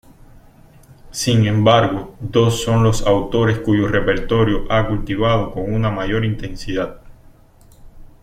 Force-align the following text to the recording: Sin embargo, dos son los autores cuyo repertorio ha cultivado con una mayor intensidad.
Sin 1.11 1.45
embargo, 1.45 2.15
dos 2.19 2.63
son 2.63 2.81
los 2.83 3.05
autores 3.05 3.59
cuyo 3.59 3.87
repertorio 3.87 4.65
ha 4.71 4.87
cultivado 4.87 5.51
con 5.53 5.71
una 5.71 5.91
mayor 5.91 6.25
intensidad. 6.25 7.01